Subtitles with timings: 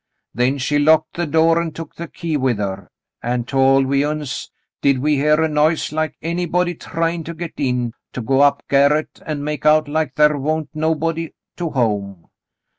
[0.33, 2.89] Then she locked the door an' took the key with her,
[3.21, 4.49] an' tol' we uns
[4.81, 9.21] did we hear a noise like anybody tryin' to get in, to go up garret
[9.27, 12.29] an' make out like thar wa'n't nobody to home.